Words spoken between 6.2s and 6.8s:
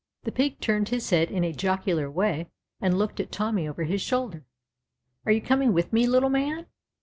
man